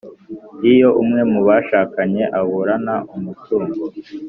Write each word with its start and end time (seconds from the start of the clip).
Iyo 0.71 0.89
umwe 1.01 1.21
mu 1.31 1.39
bashakanye 1.47 2.23
aburana 2.39 2.95
umutungo 3.15 3.79